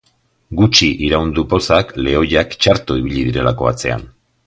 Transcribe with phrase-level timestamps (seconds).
[0.61, 4.13] Gutxi iraun du pozak, lehoiak txarto ibili direlako atzean.